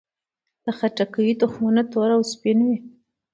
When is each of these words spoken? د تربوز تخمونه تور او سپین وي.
د 0.65 0.67
تربوز 0.79 1.31
تخمونه 1.41 1.81
تور 1.91 2.09
او 2.17 2.21
سپین 2.33 2.59
وي. 2.67 2.77